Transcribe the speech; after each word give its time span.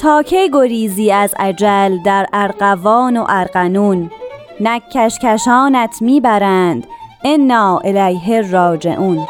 تا 0.00 0.22
کی 0.22 0.50
گریزی 0.52 1.12
از 1.12 1.34
عجل 1.38 1.98
در 2.04 2.26
ارقوان 2.32 3.16
و 3.16 3.24
ارقنون 3.28 4.10
نک 4.60 4.82
کشکشانت 4.92 6.02
می‌برند 6.02 6.86
انا 7.24 7.78
الیه 7.84 8.50
راجعون. 8.50 9.26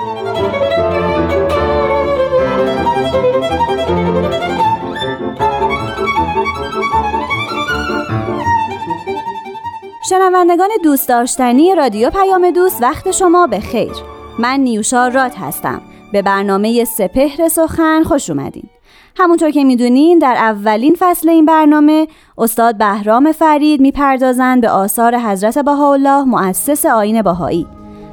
شنوندگان 10.09 10.69
دوست 10.85 11.09
داشتنی 11.09 11.75
رادیو 11.75 12.11
پیام 12.11 12.51
دوست 12.51 12.83
وقت 12.83 13.11
شما 13.11 13.47
به 13.47 13.61
خیر. 13.61 13.93
من 14.39 14.61
نیوشا 14.61 15.09
رات 15.09 15.39
هستم. 15.39 15.83
به 16.13 16.23
برنامه 16.23 16.85
سپهر 16.85 17.49
سخن 17.49 18.03
خوش 18.03 18.31
اومدین. 18.31 18.71
همونطور 19.17 19.51
که 19.51 19.65
می‌دونین 19.65 20.19
در 20.19 20.35
اولین 20.35 20.97
فصل 20.99 21.29
این 21.29 21.47
برنامه 21.47 22.09
استاد 22.39 22.79
بهرام 22.79 23.33
فرید 23.33 23.81
می‌پردازند 23.81 24.61
به 24.61 24.69
آثار 24.69 25.19
حضرت 25.19 25.59
بهاءالله 25.59 26.25
مؤسس 26.25 26.87
آین 26.87 27.23
بهایی. 27.23 27.67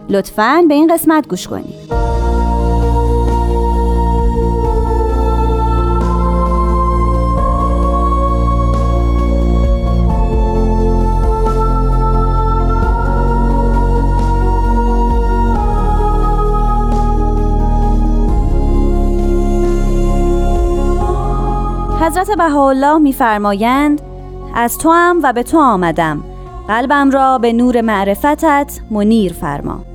لطفاً 0.09 0.65
به 0.67 0.73
این 0.73 0.93
قسمت 0.93 1.27
گوش 1.27 1.47
کنید. 1.47 2.16
حضرت 22.17 22.37
بهاءالله 22.37 22.97
میفرمایند 22.97 24.01
از 24.55 24.77
تو 24.77 24.91
هم 24.91 25.19
و 25.23 25.33
به 25.33 25.43
تو 25.43 25.57
آمدم. 25.57 26.23
قلبم 26.67 27.11
را 27.11 27.37
به 27.37 27.53
نور 27.53 27.81
معرفتت 27.81 28.79
منیر 28.91 29.33
فرما. 29.33 29.85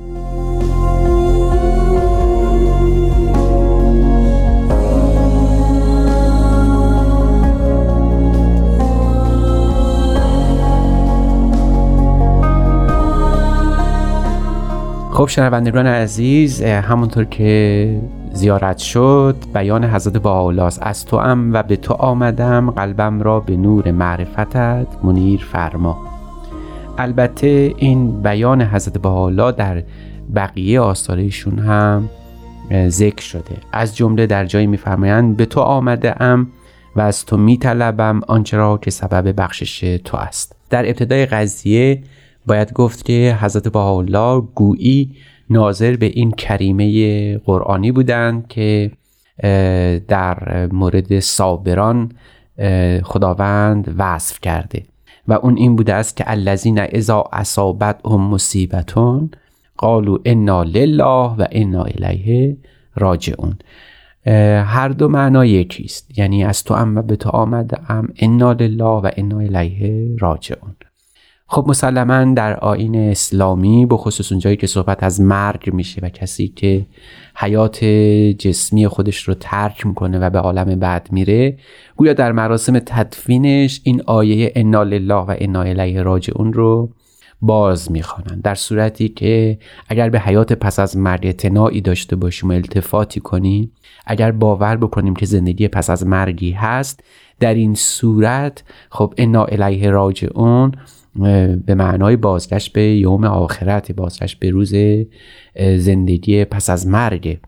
خب 15.11 15.27
شنوندگان 15.27 15.87
عزیز 15.87 16.61
همونطور 16.61 17.25
که 17.25 18.01
زیارت 18.33 18.77
شد 18.77 19.35
بیان 19.53 19.83
حضرت 19.83 20.17
با 20.17 20.53
از 20.81 21.05
تو 21.05 21.17
ام 21.17 21.53
و 21.53 21.63
به 21.63 21.75
تو 21.75 21.93
آمدم 21.93 22.71
قلبم 22.71 23.21
را 23.21 23.39
به 23.39 23.57
نور 23.57 23.91
معرفتت 23.91 24.87
منیر 25.03 25.47
فرما. 25.51 25.97
البته 26.97 27.73
این 27.77 28.21
بیان 28.21 28.61
حضرت 28.61 28.97
با 28.97 29.51
در 29.51 29.83
بقیه 30.35 30.79
آثارشون 30.79 31.59
هم 31.59 32.09
ذکر 32.87 33.21
شده. 33.21 33.55
از 33.71 33.97
جمله 33.97 34.27
در 34.27 34.45
جایی 34.45 34.67
میفرمایند 34.67 35.37
به 35.37 35.45
تو 35.45 35.59
آمده 35.59 36.21
ام 36.21 36.47
و 36.95 37.01
از 37.01 37.25
تو 37.25 37.37
میطلبم 37.37 38.21
آنچه 38.27 38.57
را 38.57 38.77
که 38.77 38.91
سبب 38.91 39.41
بخشش 39.41 39.99
تو 40.03 40.17
است. 40.17 40.55
در 40.69 40.85
ابتدای 40.85 41.25
قضیه 41.25 42.03
باید 42.45 42.73
گفت 42.73 43.05
که 43.05 43.37
حضرت 43.41 43.67
بهاءالله 43.67 44.43
گویی 44.55 45.15
ناظر 45.49 45.95
به 45.95 46.05
این 46.05 46.31
کریمه 46.31 47.37
قرآنی 47.37 47.91
بودند 47.91 48.47
که 48.47 48.91
در 50.07 50.67
مورد 50.71 51.19
صابران 51.19 52.11
خداوند 53.03 53.95
وصف 53.97 54.39
کرده. 54.41 54.83
و 55.27 55.33
اون 55.33 55.57
این 55.57 55.75
بوده 55.75 55.93
است 55.93 56.17
که 56.17 56.23
الذین 56.27 56.79
اذا 56.79 57.29
اصابتهم 57.33 58.21
مصیبتون 58.21 59.31
قالوا 59.77 60.17
انا 60.25 60.63
لله 60.63 61.35
و 61.37 61.45
انا 61.51 61.83
الیه 61.83 62.57
راجعون. 62.95 63.57
هر 64.65 64.89
دو 64.89 65.07
معنا 65.07 65.45
یکی 65.45 65.83
است 65.83 66.19
یعنی 66.19 66.43
از 66.43 66.63
تو 66.63 66.73
ام 66.73 67.01
به 67.01 67.15
تو 67.15 67.29
آمده 67.29 67.91
ام 67.91 68.07
انا 68.19 68.53
لله 68.53 68.85
و 68.85 69.09
انا 69.17 69.39
الیه 69.39 70.15
راجعون. 70.19 70.75
خب 71.53 71.65
مسلما 71.67 72.33
در 72.33 72.55
آین 72.59 72.95
اسلامی 72.95 73.85
به 73.85 73.97
خصوص 73.97 74.31
اونجایی 74.31 74.57
که 74.57 74.67
صحبت 74.67 75.03
از 75.03 75.21
مرگ 75.21 75.73
میشه 75.73 76.01
و 76.03 76.09
کسی 76.09 76.47
که 76.47 76.85
حیات 77.35 77.85
جسمی 78.39 78.87
خودش 78.87 79.23
رو 79.23 79.33
ترک 79.33 79.85
می‌کنه 79.85 80.19
و 80.19 80.29
به 80.29 80.39
عالم 80.39 80.79
بعد 80.79 81.07
میره 81.11 81.57
گویا 81.95 82.13
در 82.13 82.31
مراسم 82.31 82.79
تدفینش 82.79 83.81
این 83.83 84.01
آیه 84.05 84.51
انا 84.55 84.83
لله 84.83 85.15
و 85.15 85.35
انا 85.37 85.61
الیه 85.61 86.01
راجعون 86.01 86.53
رو 86.53 86.89
باز 87.41 87.91
می‌خوانند. 87.91 88.41
در 88.41 88.55
صورتی 88.55 89.09
که 89.09 89.57
اگر 89.89 90.09
به 90.09 90.19
حیات 90.19 90.53
پس 90.53 90.79
از 90.79 90.97
مرگ 90.97 91.25
اعتناعی 91.25 91.81
داشته 91.81 92.15
باشیم 92.15 92.49
و 92.49 92.53
التفاتی 92.53 93.19
کنیم 93.19 93.71
اگر 94.05 94.31
باور 94.31 94.77
بکنیم 94.77 95.15
که 95.15 95.25
زندگی 95.25 95.67
پس 95.67 95.89
از 95.89 96.07
مرگی 96.07 96.51
هست 96.51 97.03
در 97.39 97.53
این 97.53 97.75
صورت 97.75 98.63
خب 98.89 99.13
انا 99.17 99.45
الیه 99.45 99.89
راجعون 99.89 100.71
به 101.65 101.75
معنای 101.75 102.15
بازگشت 102.15 102.73
به 102.73 102.83
یوم 102.83 103.23
آخرت 103.23 103.91
بازگشت 103.91 104.39
به 104.39 104.49
روز 104.49 104.73
زندگی 105.77 106.45
پس 106.45 106.69
از 106.69 106.87
مرگ. 106.87 107.39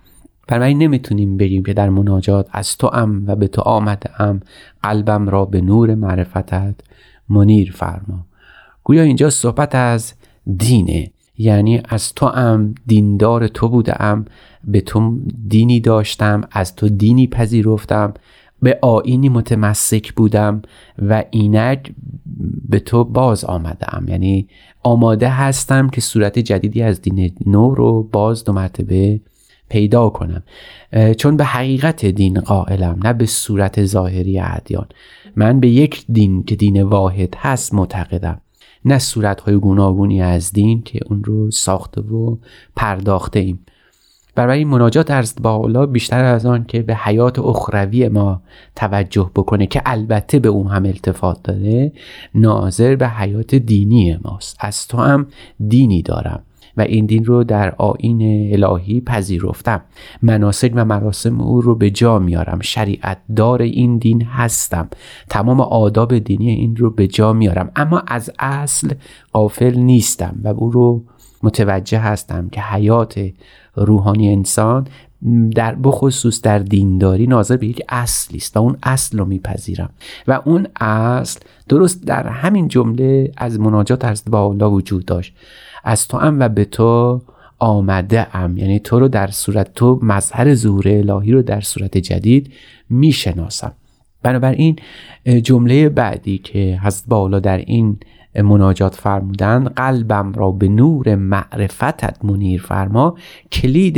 بنابراین 0.47 0.77
نمی‌تونیم 0.77 1.37
بگیم 1.37 1.63
که 1.63 1.73
در 1.73 1.89
مناجات 1.89 2.47
از 2.51 2.77
تو 2.77 2.89
ام 2.93 3.23
و 3.27 3.35
به 3.35 3.47
تو 3.47 3.61
آمده 3.61 4.21
ام 4.21 4.39
قلبم 4.83 5.29
را 5.29 5.45
به 5.45 5.61
نور 5.61 5.95
معرفتت 5.95 6.75
منیر 7.29 7.71
فرما. 7.71 8.25
گویا 8.83 9.03
اینجا 9.03 9.29
صحبت 9.29 9.75
از 9.75 10.13
دینه. 10.57 11.11
یعنی 11.37 11.81
از 11.89 12.13
تو 12.13 12.25
ام 12.25 12.75
دیندار 12.87 13.47
تو 13.47 13.69
بودم 13.69 14.25
به 14.63 14.81
تو 14.81 15.19
دینی 15.47 15.79
داشتم 15.79 16.41
از 16.51 16.75
تو 16.75 16.89
دینی 16.89 17.27
پذیرفتم 17.27 18.13
به 18.61 18.79
آینی 18.81 19.29
متمسک 19.29 20.13
بودم 20.13 20.61
و 20.99 21.23
اینک 21.31 21.93
به 22.69 22.79
تو 22.79 23.03
باز 23.03 23.45
آمدم. 23.45 24.05
یعنی 24.07 24.47
آماده 24.83 25.29
هستم 25.29 25.89
که 25.89 26.01
صورت 26.01 26.39
جدیدی 26.39 26.81
از 26.81 27.01
دین 27.01 27.35
نو 27.45 27.75
رو 27.75 28.03
باز 28.03 28.43
دو 28.43 28.53
مرتبه 28.53 29.19
پیدا 29.69 30.09
کنم. 30.09 30.43
چون 31.17 31.37
به 31.37 31.45
حقیقت 31.45 32.05
دین 32.05 32.39
قائلم 32.39 32.99
نه 33.03 33.13
به 33.13 33.25
صورت 33.25 33.85
ظاهری 33.85 34.39
ادیان. 34.39 34.87
من 35.35 35.59
به 35.59 35.67
یک 35.69 36.05
دین 36.09 36.43
که 36.43 36.55
دین 36.55 36.83
واحد 36.83 37.35
هست 37.37 37.73
معتقدم. 37.73 38.41
نه 38.85 38.99
صورتهای 38.99 39.55
گوناگونی 39.55 40.21
از 40.21 40.51
دین 40.51 40.81
که 40.81 40.99
اون 41.05 41.23
رو 41.23 41.51
ساخته 41.51 42.01
و 42.01 42.37
پرداخته 42.75 43.39
ایم. 43.39 43.59
برای 44.35 44.65
مناجات 44.65 45.11
از 45.11 45.35
بالا 45.41 45.85
بیشتر 45.85 46.23
از 46.23 46.45
آن 46.45 46.65
که 46.65 46.81
به 46.81 46.95
حیات 46.95 47.39
اخروی 47.39 48.09
ما 48.09 48.41
توجه 48.75 49.31
بکنه 49.35 49.67
که 49.67 49.81
البته 49.85 50.39
به 50.39 50.49
اون 50.49 50.67
هم 50.67 50.85
التفات 50.85 51.43
داره 51.43 51.91
ناظر 52.35 52.95
به 52.95 53.07
حیات 53.07 53.55
دینی 53.55 54.17
ماست. 54.23 54.57
از 54.59 54.87
تو 54.87 54.97
هم 54.97 55.27
دینی 55.67 56.01
دارم 56.01 56.43
و 56.77 56.81
این 56.81 57.05
دین 57.05 57.25
رو 57.25 57.43
در 57.43 57.75
آین 57.77 58.49
الهی 58.53 59.01
پذیرفتم. 59.01 59.81
مناسک 60.21 60.71
و 60.75 60.85
مراسم 60.85 61.41
او 61.41 61.61
رو 61.61 61.75
به 61.75 61.89
جا 61.89 62.19
میارم. 62.19 62.59
شریعت 62.61 63.17
دار 63.35 63.61
این 63.61 63.97
دین 63.97 64.21
هستم. 64.21 64.89
تمام 65.29 65.61
آداب 65.61 66.17
دینی 66.17 66.49
این 66.49 66.75
رو 66.75 66.89
به 66.89 67.07
جا 67.07 67.33
میارم. 67.33 67.71
اما 67.75 68.03
از 68.07 68.31
اصل 68.39 68.93
قافل 69.31 69.75
نیستم 69.75 70.39
و 70.43 70.47
او 70.47 70.71
رو 70.71 71.03
متوجه 71.45 71.99
هستم 71.99 72.49
که 72.49 72.61
حیات 72.61 73.29
روحانی 73.75 74.33
انسان 74.33 74.87
در 75.55 75.75
بخصوص 75.75 76.41
در 76.41 76.59
دینداری 76.59 77.27
ناظر 77.27 77.57
به 77.57 77.67
یک 77.67 77.81
اصلی 77.89 78.37
است 78.37 78.57
و 78.57 78.59
اون 78.59 78.77
اصل 78.83 79.17
رو 79.17 79.25
میپذیرم. 79.25 79.89
و 80.27 80.41
اون 80.45 80.67
اصل 80.79 81.39
درست 81.69 82.03
در 82.03 82.27
همین 82.27 82.67
جمله 82.67 83.31
از 83.37 83.59
مناجات 83.59 84.05
از 84.05 84.23
با 84.27 84.45
الله 84.45 84.65
وجود 84.65 85.05
داشت. 85.05 85.33
از 85.83 86.07
تو 86.07 86.17
ام 86.17 86.39
و 86.39 86.49
به 86.49 86.65
تو 86.65 87.21
آمده 87.59 88.35
ام. 88.37 88.57
یعنی 88.57 88.79
تو 88.79 88.99
رو 88.99 89.07
در 89.07 89.27
صورت 89.27 89.73
تو 89.73 89.99
مظهر 90.01 90.55
ظهور 90.55 90.87
الهی 90.87 91.31
رو 91.31 91.41
در 91.41 91.61
صورت 91.61 91.97
جدید 91.97 92.53
می‌شناسم. 92.89 93.71
بنابراین 94.25 94.75
جمله 95.43 95.89
بعدی 95.89 96.37
که 96.37 96.79
هست 96.81 97.05
بالا 97.07 97.39
در 97.39 97.57
این 97.57 97.97
مناجات 98.35 98.95
فرمودن 98.95 99.63
قلبم 99.63 100.33
را 100.33 100.51
به 100.51 100.67
نور 100.67 101.15
معرفتت 101.15 102.25
منیر 102.25 102.61
فرما. 102.61 103.17
کلید 103.51 103.97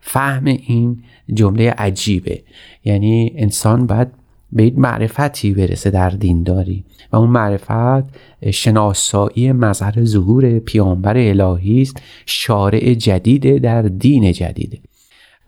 فهم 0.00 0.44
این 0.44 1.02
جمله 1.34 1.70
عجیبه. 1.70 2.42
یعنی 2.84 3.32
انسان 3.36 3.86
باید 3.86 4.08
به 4.52 4.62
این 4.62 4.80
معرفتی 4.80 5.54
برسه 5.54 5.90
در 5.90 6.10
دینداری 6.10 6.84
و 7.12 7.16
اون 7.16 7.30
معرفت 7.30 8.04
شناسایی 8.50 9.52
مظهر 9.52 10.04
ظهور 10.04 10.58
پیامبر 10.58 11.16
الهی 11.16 11.82
است 11.82 12.02
شارع 12.26 12.94
جدیده 12.94 13.58
در 13.58 13.82
دین 13.82 14.32
جدیده. 14.32 14.78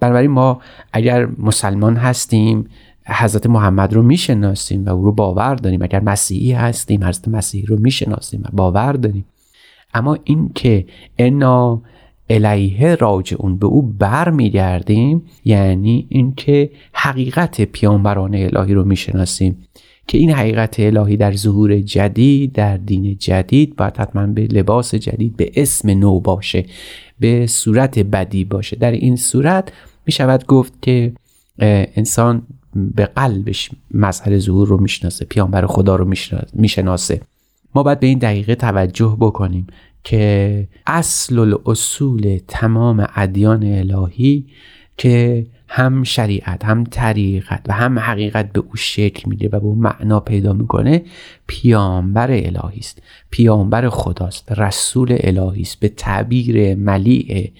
بنابراین 0.00 0.30
ما 0.30 0.60
اگر 0.92 1.28
مسلمان 1.38 1.96
هستیم 1.96 2.68
حضرت 3.06 3.46
محمد 3.46 3.92
رو 3.92 4.02
می‌شناسیم 4.02 4.84
و 4.84 4.88
او 4.88 5.04
رو 5.04 5.12
باور 5.12 5.54
داریم. 5.54 5.82
اگر 5.82 6.00
مسیحی 6.00 6.52
هستیم 6.52 7.04
حضرت 7.04 7.28
مسیحی 7.28 7.66
رو 7.66 7.78
می‌شناسیم 7.80 8.42
و 8.44 8.48
باور 8.52 8.92
داریم. 8.92 9.24
اما 9.94 10.18
این 10.24 10.50
که 10.54 10.86
انا 11.18 11.82
الیه 12.30 12.94
راجعون 12.94 13.56
به 13.56 13.66
او 13.66 13.82
بر 13.82 14.30
میگردیم 14.30 15.22
یعنی 15.44 16.06
اینکه 16.08 16.70
حقیقت 16.92 17.60
پیامبران 17.60 18.34
الهی 18.34 18.74
رو 18.74 18.84
می‌شناسیم. 18.84 19.66
که 20.06 20.18
این 20.18 20.30
حقیقت 20.30 20.80
الهی 20.80 21.16
در 21.16 21.32
ظهور 21.32 21.80
جدید 21.80 22.52
در 22.52 22.76
دین 22.76 23.16
جدید 23.18 23.76
باید 23.76 23.96
حتما 23.96 24.26
به 24.26 24.46
لباس 24.46 24.94
جدید 24.94 25.36
به 25.36 25.50
اسم 25.56 25.90
نو 25.90 26.20
باشه 26.20 26.64
به 27.20 27.46
صورت 27.46 27.98
بدی 27.98 28.44
باشه. 28.44 28.76
در 28.76 28.90
این 28.90 29.16
صورت 29.16 29.72
می 30.06 30.12
شود 30.12 30.46
گفت 30.46 30.82
که 30.82 31.12
انسان 31.96 32.42
به 32.74 33.06
قلبش 33.06 33.70
مظهر 33.90 34.38
ظهور 34.38 34.68
رو 34.68 34.80
می‌شناسه 34.80 35.24
پیامبر 35.24 35.66
خدا 35.66 35.96
رو 35.96 36.12
می‌شناسه. 36.52 37.20
ما 37.74 37.82
باید 37.82 38.00
به 38.00 38.06
این 38.06 38.18
دقیقه 38.18 38.54
توجه 38.54 39.16
بکنیم 39.20 39.66
که 40.04 40.68
اصل 40.86 41.38
الاصول 41.38 42.40
تمام 42.48 43.06
ادیان 43.14 43.62
الهی 43.62 44.46
که 44.96 45.46
هم 45.68 46.02
شریعت 46.02 46.64
هم 46.64 46.84
طریقت 46.84 47.62
و 47.68 47.72
هم 47.72 47.98
حقیقت 47.98 48.52
به 48.52 48.60
او 48.60 48.76
شکل 48.76 49.28
میده 49.28 49.46
و 49.46 49.50
به 49.50 49.66
او 49.66 49.74
معنا 49.74 50.20
پیدا 50.20 50.52
می‌کنه 50.52 51.02
پیامبر 51.46 52.30
الهی 52.30 52.78
است. 52.78 53.02
پیامبر 53.30 53.88
خداست. 53.88 54.52
رسول 54.52 55.16
الهی 55.20 55.62
است. 55.62 55.80
به 55.80 55.88
تعبیر 55.88 56.74
ملیع 56.74 57.50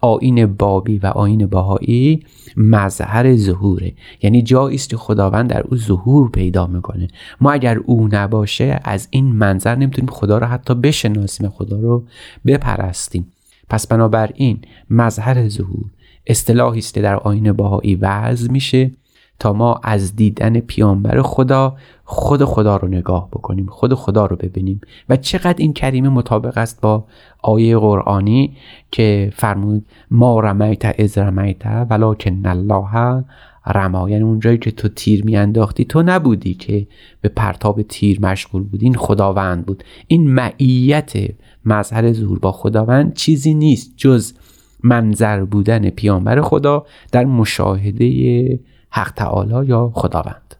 آین 0.00 0.46
بابی 0.46 0.98
و 0.98 1.06
آین 1.06 1.46
باهایی 1.46 2.24
مظهر 2.56 3.36
ظهوره. 3.36 3.92
یعنی 4.22 4.42
جایی 4.42 4.76
است 4.76 4.90
که 4.90 4.96
خداوند 4.96 5.50
در 5.50 5.60
او 5.60 5.76
ظهور 5.76 6.30
پیدا 6.30 6.66
می‌کنه. 6.66 7.08
ما 7.40 7.52
اگر 7.52 7.78
او 7.78 8.08
نباشه 8.12 8.80
از 8.84 9.08
این 9.10 9.24
منظر 9.24 9.74
نمی‌تونیم 9.74 10.10
خدا 10.10 10.38
رو 10.38 10.46
حتی 10.46 10.74
بشناسیم 10.74 11.48
خدا 11.48 11.80
رو 11.80 12.04
بپرستیم. 12.46 13.32
پس 13.68 13.86
بنابراین 13.86 14.58
مظهر 14.90 15.48
ظهور 15.48 15.84
اصطلاحی 16.26 16.78
است 16.78 16.94
که 16.94 17.00
در 17.02 17.16
آین 17.16 17.52
باهایی 17.52 17.94
وضع 17.94 18.50
میشه 18.50 18.90
تا 19.38 19.52
ما 19.52 19.80
از 19.82 20.16
دیدن 20.16 20.60
پیامبر 20.60 21.22
خدا 21.22 21.76
خود 22.04 22.44
خدا 22.44 22.76
رو 22.76 22.88
نگاه 22.88 23.28
بکنیم 23.30 23.66
خود 23.66 23.94
خدا 23.94 24.26
رو 24.26 24.36
ببینیم. 24.36 24.80
و 25.08 25.16
چقدر 25.16 25.54
این 25.58 25.72
کریمه 25.72 26.08
مطابق 26.08 26.58
است 26.58 26.80
با 26.80 27.04
آیه 27.42 27.78
قرآنی 27.78 28.56
که 28.90 29.32
فرمود 29.36 29.86
ما 30.10 30.40
رمیت 30.40 31.00
از 31.00 31.18
رمیت 31.18 31.66
ولکن 31.90 32.46
الله 32.46 33.24
رما 33.66 34.10
یعنی 34.10 34.24
اونجایی 34.24 34.58
که 34.58 34.70
تو 34.70 34.88
تیر 34.88 35.24
میانداختی 35.24 35.84
تو 35.84 36.02
نبودی 36.02 36.54
که 36.54 36.86
به 37.20 37.28
پرتاب 37.28 37.82
تیر 37.82 38.20
مشغول 38.20 38.62
بودی 38.62 38.86
این 38.86 38.94
خداوند 38.94 39.66
بود. 39.66 39.84
این 40.06 40.30
معیت 40.30 41.12
مظهر 41.64 42.12
ظهور 42.12 42.38
با 42.38 42.52
خداوند 42.52 43.14
چیزی 43.14 43.54
نیست 43.54 43.92
جز 43.96 44.32
منظر 44.84 45.44
بودن 45.44 45.90
پیامبر 45.90 46.40
خدا 46.40 46.86
در 47.12 47.24
مشاهده 47.24 48.60
حق 48.90 49.10
تعالی 49.10 49.68
یا 49.68 49.90
خداوند. 49.94 50.54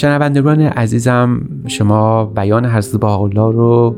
شنوندگان 0.00 0.60
عزیزم 0.60 1.40
شما 1.66 2.24
بیان 2.24 2.66
حضرت 2.66 3.04
الله 3.04 3.52
رو 3.52 3.96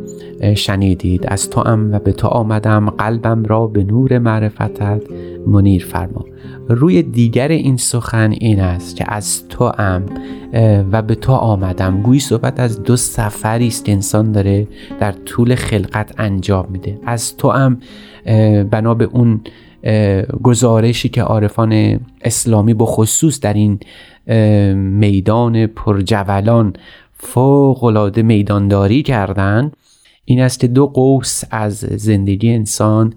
شنیدید. 0.55 1.27
از 1.29 1.51
تو 1.51 1.61
و 1.61 1.99
به 1.99 2.13
تو 2.13 2.29
آمدم. 2.29 2.91
قلبم 2.91 3.45
را 3.45 3.67
به 3.67 3.85
نور 3.85 4.19
معرفتت 4.19 5.03
منیر 5.47 5.85
فرما. 5.85 6.25
روی 6.69 7.03
دیگر 7.03 7.49
این 7.49 7.77
سخن 7.77 8.31
این 8.31 8.61
است 8.61 8.97
که 8.97 9.05
از 9.09 9.49
تو 9.49 9.73
ام 9.79 10.03
و 10.93 11.03
به 11.03 11.15
تو 11.15 11.33
آمدم. 11.33 12.03
گویی 12.03 12.21
صحبت 12.21 12.61
از 12.61 12.83
دو 12.83 12.97
سفری 12.97 13.67
است 13.67 13.89
انسان 13.89 14.33
داره 14.33 14.69
در 15.01 15.13
طول 15.13 15.55
خلقت 15.55 16.15
انجام 16.19 16.67
میده. 16.71 16.99
از 17.07 17.37
تو 17.37 17.49
ام 17.49 17.79
بنا 18.71 18.95
به 18.95 19.05
اون 19.05 19.41
گزارشی 20.43 21.09
که 21.09 21.23
عارفان 21.23 22.01
اسلامی 22.21 22.75
به 22.75 22.85
خصوص 22.85 23.41
در 23.41 23.55
این 23.55 23.79
میدان 24.77 25.67
پرجولان 25.67 26.73
فوق 27.13 27.85
العاده 27.85 28.23
میدانداری 28.23 29.03
کردند 29.03 29.77
این 30.25 30.41
است 30.41 30.61
که 30.61 30.67
دو 30.67 30.87
قوس 30.87 31.43
از 31.51 31.75
زندگی 31.79 32.51
انسان 32.51 33.15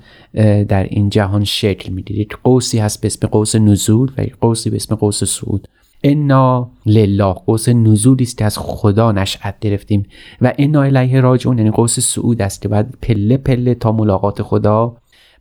در 0.68 0.84
این 0.84 1.10
جهان 1.10 1.44
شکل 1.44 1.92
می‌گیره. 1.94 2.19
یک 2.19 2.38
قوسی 2.44 2.80
هست 2.80 3.02
به 3.02 3.06
اسم 3.06 3.28
قوس 3.28 3.56
نزول 3.56 4.12
و 4.18 4.24
یک 4.24 4.36
قوسی 4.36 4.69
به 4.69 4.75
اسم 4.75 4.96
قوس 4.96 5.24
صعود 5.24 5.68
انا 6.04 6.72
لله 6.86 7.34
قوس 7.34 7.69
نزولی 7.69 8.24
است 8.24 8.38
که 8.38 8.46
از 8.46 8.58
خدا 8.58 9.12
نشأت 9.12 9.60
گرفتیم 9.60 10.06
و 10.42 10.54
انا 10.58 10.81
الیه 10.81 11.22
راجعون 11.22 11.58
یعنی 11.58 11.72
قوس 11.72 12.00
صعود 12.00 12.42
است 12.42 12.62
که 12.62 12.68
باید 12.68 12.86
پله 13.01 13.38
پله 13.38 13.75
تا 13.75 13.92
ملاقات 13.92 14.42
خدا 14.42 14.98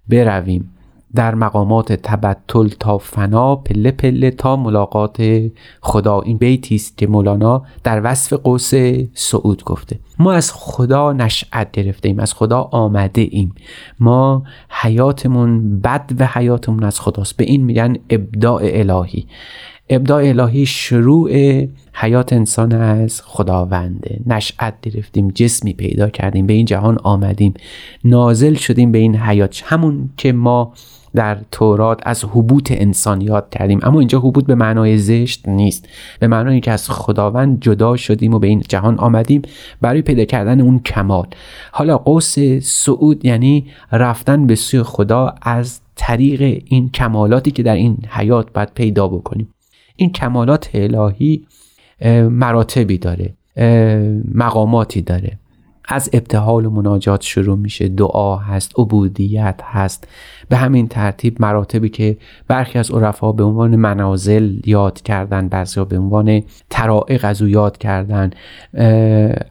برویم. 0.08 0.73
در 1.14 1.34
مقامات 1.34 1.92
تبتل 1.92 2.68
تا 2.68 2.98
فنا 2.98 3.56
پله 3.56 3.90
پله 3.90 4.30
تا 4.30 4.56
ملاقات 4.56 5.42
خدا. 5.80 6.20
این 6.20 6.36
بیتی 6.36 6.74
است 6.74 6.98
که 6.98 7.06
مولانا 7.06 7.62
در 7.84 8.00
وصف 8.04 8.32
قوس 8.32 8.72
سعود 9.14 9.64
گفته. 9.64 9.98
ما 10.18 10.32
از 10.32 10.52
خدا 10.52 11.12
نشأت 11.12 11.70
گرفته 11.72 12.08
ایم 12.08 12.18
از 12.18 12.34
خدا 12.34 12.60
آمده 12.60 13.28
ایم 13.30 13.54
ما 14.00 14.42
حیاتمون 14.68 15.80
بد 15.80 16.10
و 16.18 16.26
حیاتمون 16.26 16.84
از 16.84 17.00
خداست. 17.00 17.36
به 17.36 17.44
این 17.44 17.64
میگن 17.64 17.96
ابداع 18.10 18.62
الهی. 18.64 19.26
ابداع 19.88 20.28
الهی 20.28 20.66
شروع 20.66 21.30
حیات 21.92 22.32
انسان 22.32 22.72
از 22.72 23.22
خداونده. 23.24 24.20
نشأت 24.26 24.74
گرفتیم 24.82 25.28
جسمی 25.28 25.72
پیدا 25.72 26.08
کردیم 26.08 26.46
به 26.46 26.52
این 26.52 26.66
جهان 26.66 26.98
آمدیم. 27.02 27.54
نازل 28.04 28.54
شدیم 28.54 28.92
به 28.92 28.98
این 28.98 29.16
حیات. 29.16 29.62
همون 29.66 30.10
که 30.16 30.32
ما 30.32 30.72
در 31.14 31.38
تورات 31.50 32.00
از 32.06 32.24
حبوط 32.24 32.72
انسان 32.74 33.20
یاد 33.20 33.50
کردیم. 33.50 33.80
اما 33.82 33.98
اینجا 33.98 34.18
حبوط 34.18 34.46
به 34.46 34.54
معنای 34.54 34.98
زشت 34.98 35.48
نیست. 35.48 35.88
به 36.20 36.26
معنای 36.26 36.60
که 36.60 36.70
از 36.70 36.90
خداوند 36.90 37.60
جدا 37.60 37.96
شدیم 37.96 38.34
و 38.34 38.38
به 38.38 38.46
این 38.46 38.62
جهان 38.68 38.98
آمدیم 38.98 39.42
برای 39.80 40.02
پیدا 40.02 40.24
کردن 40.24 40.60
اون 40.60 40.78
کمال. 40.78 41.26
حالا 41.72 41.98
قوس 41.98 42.38
سعود 42.62 43.24
یعنی 43.24 43.66
رفتن 43.92 44.46
به 44.46 44.54
سوی 44.54 44.82
خدا 44.82 45.34
از 45.42 45.80
طریق 45.96 46.62
این 46.64 46.90
کمالاتی 46.90 47.50
که 47.50 47.62
در 47.62 47.74
این 47.74 47.98
حیات 48.08 48.52
باید 48.52 48.70
پیدا 48.74 49.08
بکنیم. 49.08 49.53
این 49.96 50.12
کمالات 50.12 50.70
الهی 50.74 51.46
مراتبی 52.30 52.98
داره 52.98 53.34
مقاماتی 54.34 55.02
داره. 55.02 55.38
از 55.88 56.10
ابتحال 56.12 56.66
و 56.66 56.70
مناجات 56.70 57.22
شروع 57.22 57.58
میشه. 57.58 57.88
دعا 57.88 58.36
هست 58.36 58.72
عبودیت 58.78 59.60
هست. 59.64 60.08
به 60.48 60.56
همین 60.56 60.88
ترتیب 60.88 61.36
مراتبی 61.42 61.88
که 61.88 62.16
برخی 62.48 62.78
از 62.78 62.90
عرفا 62.90 63.32
به 63.32 63.44
عنوان 63.44 63.76
منازل 63.76 64.60
یاد 64.64 65.02
کردن 65.02 65.48
بعضی 65.48 65.84
به 65.84 65.98
عنوان 65.98 66.42
ترائق 66.70 67.24
از 67.24 67.42
او 67.42 67.48
یاد 67.48 67.78
کردن 67.78 68.30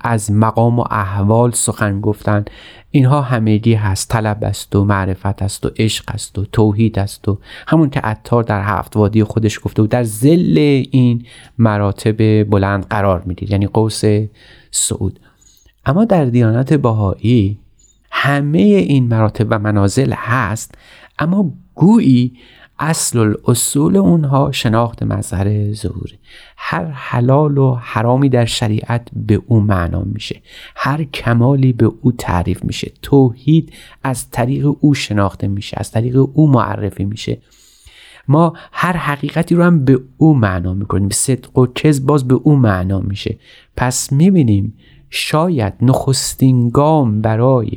از 0.02 0.32
مقام 0.32 0.80
و 0.80 0.84
احوال 0.92 1.52
سخن 1.52 2.02
گفتن. 2.02 2.46
اینها 2.92 3.22
همگی 3.22 3.74
هست. 3.74 4.10
طلب 4.10 4.44
است 4.44 4.75
و 4.75 4.86
معرفت 4.86 5.42
است 5.42 5.66
و 5.66 5.70
عشق 5.78 6.04
است 6.08 6.40
و 6.40 6.46
توحید 6.46 7.00
است 7.00 7.30
و 7.30 7.40
همون 7.68 7.90
که 7.90 8.00
عطار 8.00 8.44
در 8.44 8.62
هفت 8.62 8.98
وادی 8.98 9.24
خودش 9.24 9.60
گفته 9.63 9.82
و 9.82 9.88
در 9.88 10.04
زل 10.04 10.58
این 10.92 11.25
مراتب 11.58 12.44
بلند 12.50 12.86
قرار 12.86 13.24
می‌دید. 13.25 13.52
یعنی 13.52 13.68
قوس 13.68 14.02
سعود. 14.72 15.20
اما 15.86 16.06
در 16.06 16.25
دیانت 16.25 16.74
باهایی 16.74 17.60
همه 18.12 18.60
این 18.60 19.08
مراتب 19.08 19.48
و 19.50 19.60
منازل 19.60 20.13
هست 20.18 20.75
اما 21.20 21.52
گویی 21.75 22.34
اصل 22.80 23.20
الاصول 23.20 23.98
اونها 23.98 24.52
شناخت 24.52 25.04
مظهر 25.04 25.74
ظهور. 25.74 26.10
هر 26.58 26.86
حلال 26.86 27.58
و 27.58 27.75
حرامی 27.75 28.30
در 28.30 28.46
شریعت 28.46 29.08
به 29.16 29.42
او 29.48 29.60
معنا 29.60 30.02
میشه 30.02 30.42
هر 30.75 31.04
کمالی 31.04 31.74
به 31.74 31.92
او 32.02 32.12
تعریف 32.12 32.63
میشه 32.63 32.92
توحید 33.02 33.74
از 34.04 34.30
طریق 34.30 34.75
او 34.80 34.94
شناخته 34.94 35.48
میشه 35.48 35.78
از 35.80 35.92
طریق 35.92 36.18
او 36.34 36.52
معرفی 36.52 37.06
میشه. 37.06 37.38
ما 38.28 38.54
هر 38.72 38.98
حقیقتی 38.98 39.56
رو 39.56 39.63
هم 39.63 39.86
به 39.86 40.00
او 40.18 40.34
معنا 40.34 40.74
می‌کنیم 40.74 41.10
صدق 41.10 41.58
و 41.58 41.68
کذب 41.68 42.06
باز 42.06 42.28
به 42.28 42.34
او 42.34 42.56
معنا 42.56 43.00
میشه. 43.00 43.38
پس 43.78 44.12
می‌بینیم 44.12 44.74
شاید 45.15 45.74
نخستین 45.82 46.70
گام 46.70 47.22
برای 47.22 47.72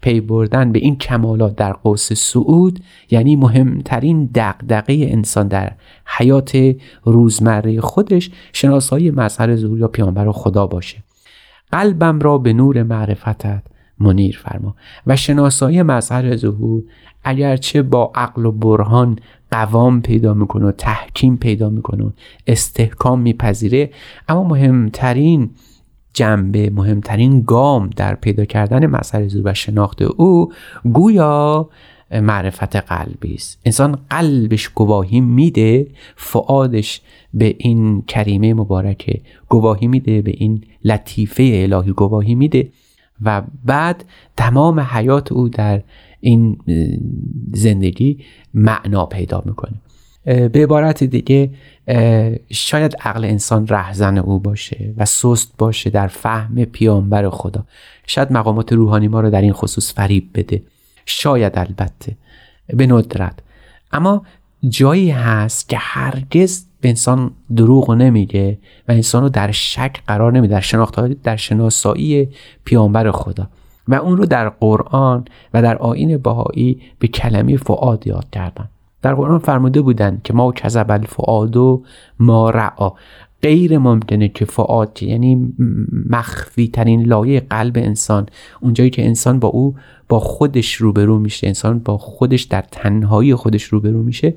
پی 0.00 0.20
بردن 0.20 0.72
به 0.72 0.78
این 0.78 0.96
کمالات 0.96 1.56
در 1.56 1.72
قوس 1.72 2.12
سعود 2.12 2.80
یعنی 3.10 3.36
مهمترین 3.36 4.30
دقدقه 4.34 4.92
انسان 5.08 5.48
در 5.48 5.72
حیات 6.06 6.76
روزمره 7.04 7.80
خودش 7.80 8.30
شناسایی 8.52 9.10
مظهر 9.10 9.56
ظهور 9.56 9.78
یا 9.78 9.88
پیامبر 9.88 10.32
خدا 10.32 10.66
باشه. 10.66 10.98
قلبم 11.72 12.20
را 12.20 12.38
به 12.38 12.52
نور 12.52 12.82
معرفتت 12.82 13.62
منیر 13.98 14.40
فرما 14.42 14.74
و 15.06 15.16
شناسایی 15.16 15.82
مظهر 15.82 16.36
ظهور 16.36 16.82
اگرچه 17.24 17.82
با 17.82 18.12
عقل 18.14 18.46
و 18.46 18.52
برهان 18.52 19.18
قوام 19.50 20.02
پیدا 20.02 20.34
می‌کنه 20.34 20.66
و 20.66 20.72
تحکیم 20.72 21.36
پیدا 21.36 21.70
می‌کنه 21.70 22.04
و 22.04 22.10
استحکام 22.46 23.20
میپذیره 23.20 23.90
اما 24.28 24.44
مهمترین 24.44 25.50
جنبه 26.12 26.70
مهمترین 26.70 27.42
گام 27.42 27.90
در 27.96 28.14
پیدا 28.14 28.44
کردن 28.44 28.86
مسئله 28.86 29.28
زور 29.28 29.42
و 29.44 29.54
شناخت 29.54 30.02
او 30.02 30.52
گویا 30.92 31.68
معرفت 32.10 32.76
قلبی 32.76 33.34
است. 33.34 33.60
انسان 33.64 33.98
قلبش 34.10 34.68
گواهی 34.68 35.20
میده 35.20 35.86
فعادش 36.16 37.00
به 37.34 37.54
این 37.58 38.02
کریمه 38.02 38.54
مبارکه 38.54 39.20
گواهی 39.48 39.86
میده 39.86 40.22
به 40.22 40.32
این 40.36 40.64
لطیفه 40.84 41.50
الهی 41.52 41.92
گواهی 41.92 42.34
میده 42.34 42.68
و 43.22 43.42
بعد 43.64 44.04
تمام 44.36 44.80
حیات 44.80 45.32
او 45.32 45.48
در 45.48 45.82
این 46.20 46.58
زندگی 47.52 48.18
معنا 48.54 49.06
پیدا 49.06 49.42
می‌کنه. 49.46 49.74
به 50.24 50.50
عبارت 50.54 51.04
دیگه 51.04 51.50
شاید 52.50 52.96
عقل 53.00 53.24
انسان 53.24 53.66
رهزن 53.66 54.18
او 54.18 54.38
باشه 54.38 54.94
و 54.96 55.04
سست 55.04 55.52
باشه 55.58 55.90
در 55.90 56.06
فهم 56.06 56.64
پیامبر 56.64 57.30
خدا. 57.30 57.64
شاید 58.06 58.32
مقامات 58.32 58.72
روحانی 58.72 59.08
ما 59.08 59.20
رو 59.20 59.30
در 59.30 59.40
این 59.42 59.52
خصوص 59.52 59.94
فریب 59.94 60.30
بده. 60.34 60.62
شاید 61.06 61.58
البته 61.58 62.16
به 62.66 62.86
ندرت. 62.86 63.38
اما 63.92 64.22
جایی 64.68 65.10
هست 65.10 65.68
که 65.68 65.76
هرگز 65.80 66.64
به 66.80 66.88
انسان 66.88 67.30
دروغ 67.56 67.90
نمیگه 67.90 68.58
و 68.88 68.92
انسان 68.92 69.22
رو 69.22 69.28
در 69.28 69.50
شک 69.50 70.02
قرار 70.06 70.32
نمیده 70.32 70.54
در 70.54 70.60
شناخت 70.60 71.00
در 71.22 71.36
شناسایی 71.36 72.28
پیامبر 72.64 73.10
خدا. 73.10 73.48
و 73.88 73.94
اون 73.94 74.16
رو 74.16 74.26
در 74.26 74.48
قرآن 74.48 75.24
و 75.54 75.62
در 75.62 75.76
آین 75.76 76.18
بهایی 76.18 76.82
به 76.98 77.08
کلمه 77.08 77.56
فعاد 77.56 78.06
یاد 78.06 78.30
کردن. 78.30 78.68
در 79.02 79.14
قرآن 79.14 79.38
فرموده 79.38 79.80
بودن 79.80 80.20
که 80.24 80.34
ما 80.34 80.52
کذب 80.52 80.90
الفعاد 80.90 81.56
و 81.56 81.82
ما 82.18 82.50
رعا 82.50 82.92
غیر 83.42 83.78
ممکنه 83.78 84.28
که 84.28 84.44
فعاد 84.44 85.02
یعنی 85.02 85.54
مخفی 86.10 86.68
ترین 86.68 87.02
لایه 87.02 87.40
قلب 87.40 87.76
انسان 87.76 88.26
اونجایی 88.60 88.90
که 88.90 89.06
انسان 89.06 89.38
با 89.38 89.48
او 89.48 89.74
با 90.08 90.20
خودش 90.20 90.74
روبرو 90.74 91.18
میشه 91.18 91.46
انسان 91.46 91.78
با 91.78 91.98
خودش 91.98 92.42
در 92.42 92.64
تنهایی 92.70 93.34
خودش 93.34 93.62
روبرو 93.62 94.02
میشه 94.02 94.34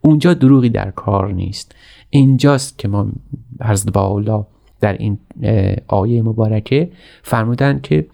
اونجا 0.00 0.34
دروغی 0.34 0.68
در 0.68 0.90
کار 0.90 1.32
نیست. 1.32 1.74
اینجاست 2.10 2.78
که 2.78 2.88
ما 2.88 3.08
عرض 3.60 3.86
با 3.86 4.46
در 4.80 4.92
این 4.92 5.18
آیه 5.86 6.22
مبارکه 6.22 6.90
فرمودن 7.22 7.80
که 7.82 8.06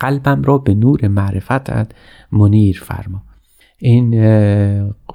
قلبم 0.00 0.42
را 0.42 0.58
به 0.58 0.74
نور 0.74 1.08
معرفتت 1.08 1.92
منیر 2.32 2.82
فرما. 2.84 3.22
این 3.78 4.10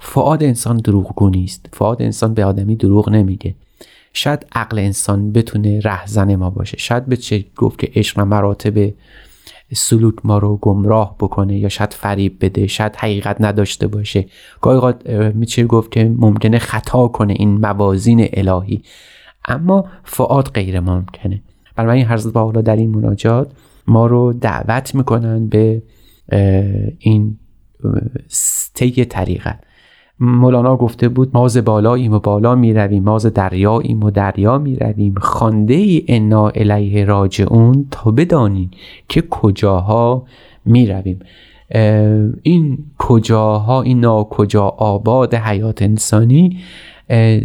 فعاد 0.00 0.42
انسان 0.42 0.76
دروغگو 0.76 1.30
نیست. 1.30 1.66
فعاد 1.72 2.02
انسان 2.02 2.34
به 2.34 2.44
آدمی 2.44 2.76
دروغ 2.76 3.10
نمیگه. 3.10 3.54
شاید 4.12 4.46
عقل 4.52 4.78
انسان 4.78 5.32
بتونه 5.32 5.80
رهزن 5.80 6.36
ما 6.36 6.50
باشه. 6.50 6.78
شاید 6.78 7.06
به 7.06 7.16
چه 7.16 7.44
گفت 7.56 7.78
که 7.78 7.90
عشق 7.94 8.20
مراتب 8.20 8.92
سلوک 9.74 10.14
ما 10.24 10.38
رو 10.38 10.56
گمراه 10.56 11.16
بکنه 11.20 11.58
یا 11.58 11.68
شاید 11.68 11.92
فریب 11.92 12.36
بده 12.40 12.66
شاید 12.66 12.96
حقیقت 12.96 13.36
نداشته 13.40 13.86
باشه. 13.86 14.26
گاهی 14.60 14.94
میشه 15.34 15.64
گفت 15.64 15.92
که 15.92 16.14
ممکنه 16.18 16.58
خطا 16.58 17.08
کنه 17.08 17.32
این 17.32 17.48
موازین 17.48 18.28
الهی. 18.32 18.82
اما 19.48 19.84
فعاد 20.04 20.48
غیر 20.48 20.80
ممکنه. 20.80 21.42
بنابراین 21.76 22.06
حضرت 22.06 22.32
با 22.32 22.52
در 22.52 22.76
این 22.76 22.90
مناجات 22.90 23.52
ما 23.86 24.06
رو 24.06 24.32
دعوت 24.32 24.94
می‌کنن 24.94 25.46
به 25.46 25.82
این 26.98 27.38
طی 28.74 29.04
طریقت. 29.04 29.58
مولانا 30.20 30.76
گفته 30.76 31.08
بود 31.08 31.30
ما 31.34 31.48
ز 31.48 31.58
بالاییم 31.58 32.12
و 32.12 32.18
بالا 32.18 32.54
می 32.54 32.72
رویم 32.74 33.02
ما 33.02 33.18
ز 33.18 33.26
دریاییم 33.26 34.02
و 34.02 34.10
دریا 34.10 34.58
می 34.58 34.76
رویم 34.76 35.14
خانده 35.14 35.74
ای 35.74 36.04
انا 36.08 36.48
الیه 36.48 37.04
راجعون 37.04 37.86
تا 37.90 38.10
بدانیم 38.10 38.70
که 39.08 39.22
کجاها 39.22 40.24
می 40.64 40.86
رویم 40.86 41.18
این 42.42 42.78
کجاها 42.98 43.82
این 43.82 44.00
ناکجا 44.00 44.64
آباد 44.64 45.34
حیات 45.34 45.82
انسانی 45.82 46.58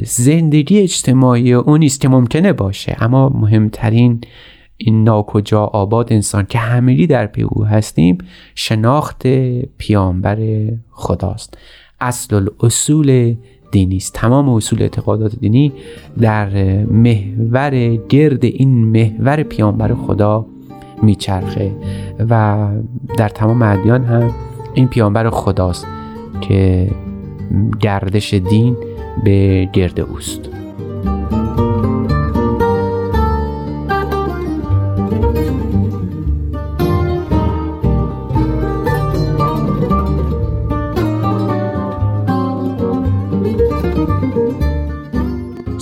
زندگی 0.03 0.79
اجتماعی 0.79 1.53
اون 1.53 1.84
است 1.84 2.01
که 2.01 2.10
ممکنه 2.10 2.53
باشه 2.53 2.98
اما 3.00 3.29
مهمترین 3.29 4.22
این 4.77 5.03
ناکجا 5.03 5.63
آباد 5.63 6.13
انسان 6.13 6.46
که 6.46 6.57
همگی 6.57 7.07
در 7.07 7.27
پی 7.27 7.41
او 7.41 7.65
هستیم 7.65 8.17
شناخت 8.55 9.27
پیامبر 9.77 10.38
خداست. 10.91 11.57
اصل 12.00 12.36
الاصول 12.36 13.36
دینی 13.72 13.98
است. 13.98 14.13
تمام 14.13 14.50
اصول 14.50 14.81
اعتقادات 14.81 15.36
دینی 15.36 15.74
در 16.19 16.50
محور 16.86 17.96
گرد 17.96 18.46
این 18.46 18.86
محور 18.86 19.43
پیامبر 19.43 19.93
خدا 19.93 20.46
میچرخه 21.03 21.72
و 22.29 22.67
در 23.17 23.29
تمام 23.29 23.62
ادیان 23.62 24.03
هم 24.03 24.31
این 24.74 24.88
پیامبر 24.88 25.29
خداست 25.29 25.88
که 26.41 26.89
گردش 27.79 28.34
دین 28.34 28.77
به 29.24 29.69
گرد 29.74 30.00
اوست. 30.00 30.50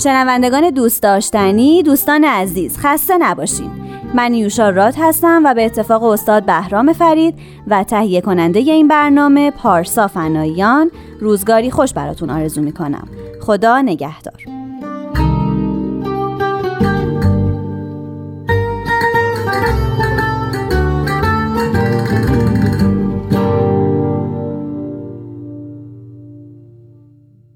شنوندگان 0.05 0.69
دوست 0.69 1.03
داشتنی 1.03 1.83
دوستان 1.83 2.23
عزیز 2.23 2.77
خسته 2.77 3.17
نباشین. 3.17 3.71
من 4.13 4.33
یوشا 4.33 4.69
راد 4.69 4.93
هستم 4.97 5.41
و 5.45 5.53
به 5.53 5.65
اتفاق 5.65 6.03
استاد 6.03 6.45
بهرام 6.45 6.93
فرید 6.93 7.35
و 7.67 7.83
تهیه 7.83 8.21
کننده 8.21 8.59
این 8.59 8.87
برنامه 8.87 9.51
پارسا 9.51 10.07
فناییان 10.07 10.91
روزگاری 11.19 11.71
خوش 11.71 11.93
براتون 11.93 12.29
آرزو 12.29 12.61
می‌کنم. 12.61 13.07
خدا 13.41 13.81
نگهدار. 13.81 14.54